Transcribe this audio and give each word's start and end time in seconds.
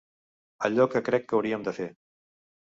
Allò 0.69 0.87
que 0.95 1.03
crec 1.11 1.29
que 1.29 1.39
hauríem 1.39 1.69
de 1.71 1.77
fer. 1.81 1.91